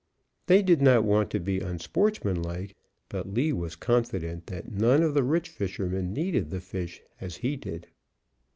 [0.47, 2.75] They did not want to be unsportsmanlike,
[3.07, 7.55] but Lee was confident that none of the rich fishermen needed the fish as he
[7.55, 7.85] did.